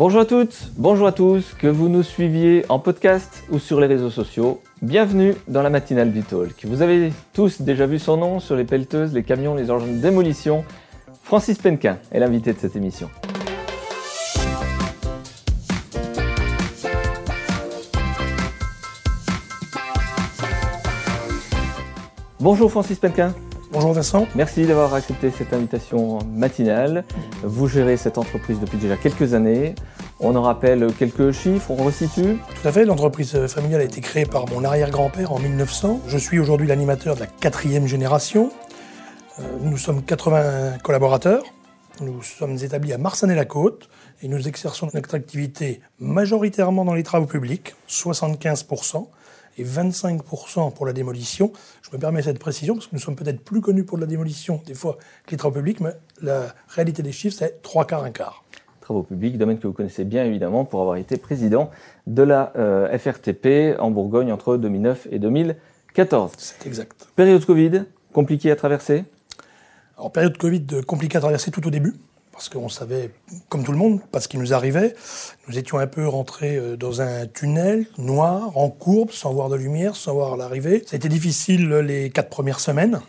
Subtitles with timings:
[0.00, 3.86] Bonjour à toutes, bonjour à tous, que vous nous suiviez en podcast ou sur les
[3.86, 4.62] réseaux sociaux.
[4.80, 6.64] Bienvenue dans la matinale du Talk.
[6.64, 10.00] Vous avez tous déjà vu son nom sur les pelleteuses, les camions, les engins de
[10.00, 10.64] démolition.
[11.22, 13.10] Francis Penquin est l'invité de cette émission.
[22.40, 23.34] Bonjour Francis Penquin.
[23.72, 24.26] Bonjour Vincent.
[24.34, 27.04] Merci d'avoir accepté cette invitation matinale.
[27.44, 29.76] Vous gérez cette entreprise depuis déjà quelques années.
[30.18, 34.26] On en rappelle quelques chiffres, on resitue Tout à fait, l'entreprise familiale a été créée
[34.26, 36.00] par mon arrière-grand-père en 1900.
[36.08, 38.50] Je suis aujourd'hui l'animateur de la quatrième génération.
[39.38, 41.44] Euh, nous sommes 80 collaborateurs.
[42.00, 43.88] Nous sommes établis à Marsanne-la-Côte
[44.20, 49.06] et nous exerçons notre activité majoritairement dans les travaux publics, 75%,
[49.60, 51.52] et 25% pour la démolition.
[51.82, 54.62] Je me permets cette précision parce que nous sommes peut-être plus connus pour la démolition
[54.66, 55.92] des fois que les travaux publics, mais
[56.22, 58.44] la réalité des chiffres, c'est 3 quarts, 1 quart.
[58.80, 61.70] Travaux publics, domaine que vous connaissez bien évidemment pour avoir été président
[62.06, 66.32] de la euh, FRTP en Bourgogne entre 2009 et 2014.
[66.36, 67.08] C'est exact.
[67.14, 69.04] Période Covid, compliquée à traverser?
[69.96, 71.94] Alors, période Covid compliquée à traverser tout au début
[72.32, 73.10] parce qu'on savait,
[73.48, 74.94] comme tout le monde, pas ce qui nous arrivait.
[75.48, 79.56] Nous étions un peu rentrés euh, dans un tunnel noir, en courbe, sans voir de
[79.56, 80.82] lumière, sans voir l'arrivée.
[80.86, 83.00] Ça a été difficile les quatre premières semaines.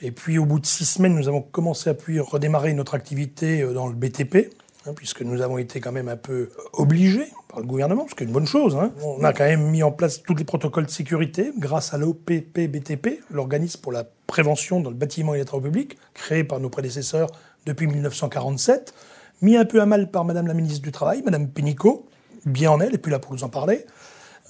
[0.00, 3.72] Et puis au bout de six semaines, nous avons commencé à redémarrer notre activité euh,
[3.72, 4.52] dans le BTP,
[4.86, 8.22] hein, puisque nous avons été quand même un peu obligés par le gouvernement, ce qui
[8.22, 8.76] est une bonne chose.
[8.76, 8.92] Hein.
[9.02, 13.22] On a quand même mis en place tous les protocoles de sécurité grâce à l'OPP-BTP,
[13.30, 17.28] l'organisme pour la prévention dans le bâtiment et les travaux publics, créé par nos prédécesseurs
[17.68, 18.94] depuis 1947,
[19.42, 22.06] mis un peu à mal par Madame la ministre du Travail, Madame Pénicaud,
[22.46, 23.84] bien en elle, et puis là pour nous en parler.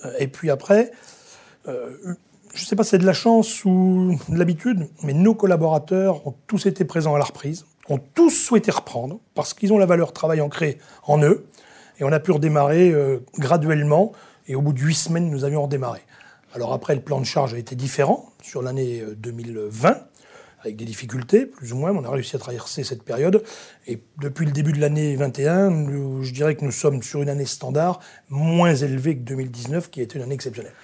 [0.05, 0.93] Euh, et puis après,
[1.67, 1.91] euh,
[2.55, 6.27] je ne sais pas si c'est de la chance ou de l'habitude, mais nos collaborateurs
[6.27, 9.87] ont tous été présents à la reprise, ont tous souhaité reprendre, parce qu'ils ont la
[9.87, 11.47] valeur travail ancrée en eux,
[11.99, 14.13] et on a pu redémarrer euh, graduellement,
[14.47, 16.01] et au bout de huit semaines, nous avions redémarré.
[16.55, 19.99] Alors après, le plan de charge a été différent sur l'année 2020,
[20.63, 23.43] avec des difficultés, plus ou moins, mais on a réussi à traverser cette période.
[23.87, 27.47] Et depuis le début de l'année 21, je dirais que nous sommes sur une année
[27.47, 30.75] standard moins élevée que 2019, qui était une année exceptionnelle.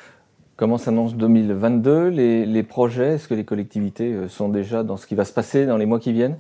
[0.57, 3.15] Comment s'annonce 2022 les, les projets?
[3.15, 5.87] Est-ce que les collectivités euh, sont déjà dans ce qui va se passer dans les
[5.87, 6.37] mois qui viennent?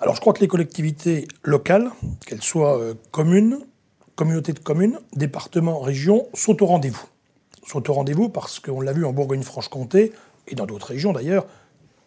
[0.00, 1.90] Alors je crois que les collectivités locales,
[2.26, 3.58] qu'elles soient euh, communes,
[4.14, 7.04] communautés de communes, départements, régions, sont au rendez-vous.
[7.66, 10.12] Sont au rendez-vous parce qu'on l'a vu en Bourgogne-Franche-Comté,
[10.48, 11.46] et dans d'autres régions d'ailleurs,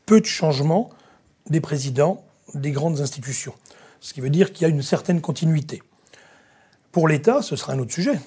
[0.05, 0.89] peu de changements
[1.49, 3.53] des présidents des grandes institutions.
[3.99, 5.81] Ce qui veut dire qu'il y a une certaine continuité.
[6.91, 8.19] Pour l'État, ce sera un autre sujet.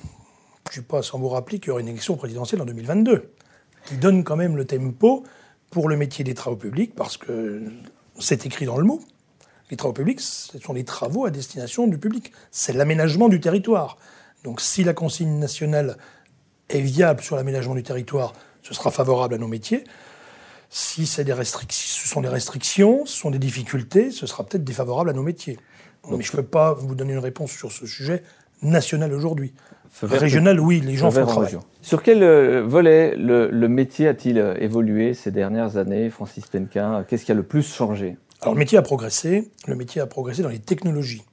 [0.65, 3.33] Je ne suis pas sans vous rappeler qu'il y aura une élection présidentielle en 2022,
[3.85, 5.23] qui donne quand même le tempo
[5.71, 7.63] pour le métier des travaux publics, parce que
[8.19, 9.01] c'est écrit dans le mot.
[9.71, 12.33] Les travaux publics, ce sont les travaux à destination du public.
[12.51, 13.99] C'est l'aménagement du territoire.
[14.45, 15.97] Donc si la consigne nationale
[16.69, 18.33] est viable sur l'aménagement du territoire,
[18.63, 19.85] ce sera favorable à nos métiers.
[20.71, 24.65] Si c'est des restrictions, ce sont des restrictions, ce sont des difficultés, ce sera peut-être
[24.65, 25.59] défavorable à nos métiers.
[26.11, 28.23] Mais je ne peux pas vous donner une réponse sur ce sujet
[28.63, 29.53] national aujourd'hui.
[30.03, 31.59] Régional, oui, les gens font travail.
[31.81, 37.05] Sur quel euh, volet le, métier a-t-il euh, évolué ces dernières années, Francis Penquin?
[37.05, 38.17] Qu'est-ce qui a le plus changé?
[38.43, 39.51] Alors le métier a progressé.
[39.67, 41.25] Le métier a progressé dans les technologies,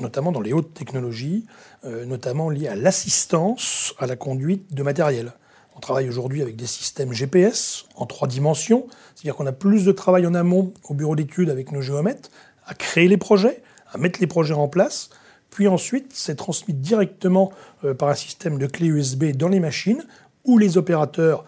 [0.00, 1.46] notamment dans les hautes technologies,
[1.84, 5.32] euh, notamment liées à l'assistance à la conduite de matériel.
[5.76, 9.92] On travaille aujourd'hui avec des systèmes GPS en trois dimensions, c'est-à-dire qu'on a plus de
[9.92, 12.30] travail en amont au bureau d'études avec nos géomètres,
[12.66, 13.62] à créer les projets,
[13.92, 15.10] à mettre les projets en place,
[15.50, 17.52] puis ensuite c'est transmis directement
[17.84, 20.04] euh, par un système de clé USB dans les machines
[20.44, 21.44] où les opérateurs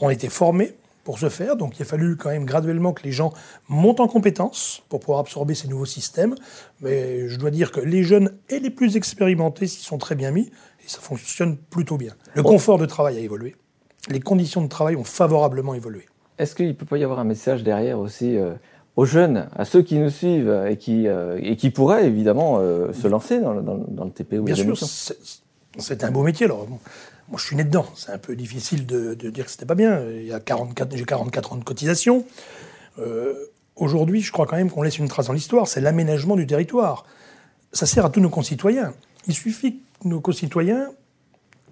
[0.00, 0.74] ont été formés
[1.10, 1.56] pour ce faire.
[1.56, 3.32] Donc il a fallu quand même graduellement que les gens
[3.68, 6.36] montent en compétences pour pouvoir absorber ces nouveaux systèmes.
[6.82, 10.30] Mais je dois dire que les jeunes et les plus expérimentés s'y sont très bien
[10.30, 10.52] mis
[10.84, 12.12] et ça fonctionne plutôt bien.
[12.34, 13.56] Le confort de travail a évolué.
[14.08, 16.06] Les conditions de travail ont favorablement évolué.
[16.38, 18.52] Est-ce qu'il ne peut pas y avoir un message derrière aussi euh,
[18.94, 22.92] aux jeunes, à ceux qui nous suivent et qui, euh, et qui pourraient évidemment euh,
[22.92, 24.78] se lancer dans, dans, le TP ou Bien sûr,
[25.76, 26.46] c'est un beau métier.
[26.46, 26.68] Alors,
[27.30, 27.86] moi, je suis né dedans.
[27.94, 30.02] C'est un peu difficile de, dire que c'était pas bien.
[30.10, 32.24] Il y a 44, j'ai 44 ans de cotisation.
[33.76, 35.66] Aujourd'hui, je crois quand même qu'on laisse une trace dans l'histoire.
[35.66, 37.06] C'est l'aménagement du territoire.
[37.72, 38.92] Ça sert à tous nos concitoyens.
[39.26, 40.90] Il suffit que nos concitoyens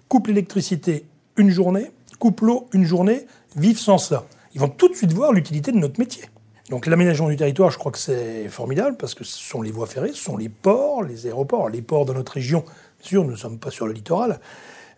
[0.07, 1.05] coupent l'électricité
[1.37, 4.25] une journée, coupent l'eau une journée, vivent sans ça.
[4.55, 6.23] Ils vont tout de suite voir l'utilité de notre métier.
[6.69, 9.87] Donc l'aménagement du territoire, je crois que c'est formidable parce que ce sont les voies
[9.87, 11.69] ferrées, ce sont les ports, les aéroports.
[11.69, 14.39] Les ports dans notre région, bien sûr, nous ne sommes pas sur le littoral,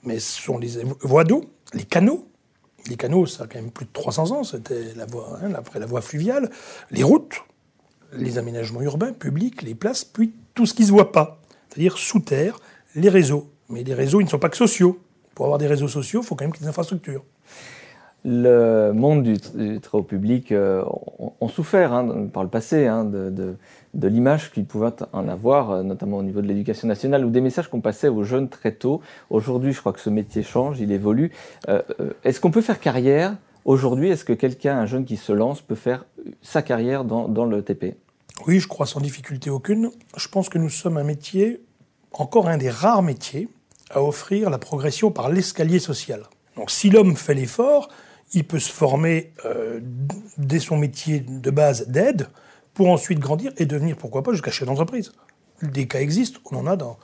[0.03, 2.27] mais ce sont les voies d'eau, les canaux.
[2.87, 5.79] Les canaux, ça a quand même plus de 300 ans, c'était la voie, hein, après
[5.79, 6.49] la voie fluviale.
[6.89, 7.43] Les routes,
[8.13, 11.97] les aménagements urbains, publics, les places, puis tout ce qui ne se voit pas c'est-à-dire
[11.97, 12.59] sous terre,
[12.95, 13.49] les réseaux.
[13.69, 14.99] Mais les réseaux, ils ne sont pas que sociaux.
[15.33, 17.23] Pour avoir des réseaux sociaux, il faut quand même qu'il y des infrastructures.
[18.23, 19.39] Le monde du,
[19.79, 20.83] très haut public euh,
[21.39, 23.55] ont, souffert hein, par le passé hein, de,
[23.95, 27.67] l'image qu'ils pouvaient en avoir, euh, notamment au niveau de l'éducation nationale, ou des messages
[27.67, 29.01] qu'on passait aux jeunes très tôt.
[29.31, 31.31] Aujourd'hui, je crois que ce métier change, il évolue.
[31.67, 31.81] Euh,
[32.23, 33.35] est-ce qu'on peut faire carrière
[33.65, 34.09] aujourd'hui?
[34.09, 36.05] Est-ce que quelqu'un, un jeune qui se lance, peut faire
[36.43, 37.95] sa carrière dans le TP
[38.45, 39.89] Oui, je crois sans difficulté aucune.
[40.15, 41.59] Je pense que nous sommes un métier,
[42.13, 43.49] encore un des rares métiers,
[43.89, 46.23] à offrir la progression par l'escalier social.
[46.55, 47.89] Donc si l'homme fait l'effort,
[48.33, 49.79] il peut se former euh,
[50.37, 52.27] dès son métier de base d'aide
[52.73, 55.11] pour ensuite grandir et devenir, pourquoi pas, jusqu'à chef d'entreprise.
[55.61, 56.97] Des cas existent, on en a dans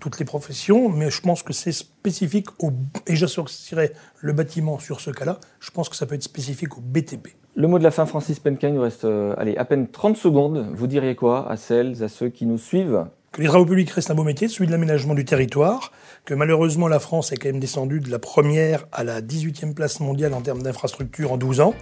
[0.00, 2.72] toutes les professions, mais je pense que c'est spécifique au...
[3.06, 6.80] Et j'associerai le bâtiment sur ce cas-là, je pense que ça peut être spécifique au
[6.80, 7.28] BTP.
[7.54, 10.16] Le mot de la fin, Francis Penkin, il nous reste euh, allez, à peine 30
[10.16, 10.70] secondes.
[10.74, 13.06] Vous diriez quoi à celles, à ceux qui nous suivent?
[13.32, 15.90] Que les travaux publics restent un beau métier, celui de l'aménagement du territoire,
[16.26, 20.00] que malheureusement la France est quand même descendue de la première à la 18e place
[20.00, 21.74] mondiale en termes d'infrastructures en 12 ans.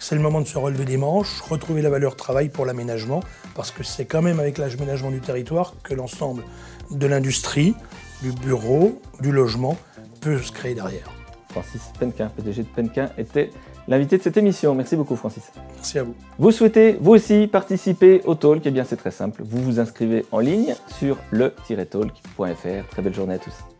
[0.00, 3.22] C'est le moment de se relever des manches, retrouver la valeur travail pour l'aménagement,
[3.54, 6.42] parce que c'est quand même avec l'aménagement du territoire que l'ensemble
[6.90, 7.74] de l'industrie,
[8.22, 9.76] du bureau, du logement
[10.20, 11.10] peut se créer derrière.
[11.50, 13.50] Francis Penquin, PDG de Penquin, était
[13.88, 14.74] l'invité de cette émission.
[14.74, 15.52] Merci beaucoup Francis.
[15.74, 16.14] Merci à vous.
[16.38, 18.62] Vous souhaitez vous aussi participer au talk?
[18.64, 22.88] Eh bien c'est très simple, vous vous inscrivez en ligne sur le-talk.fr.
[22.90, 23.75] Très belle journée à tous.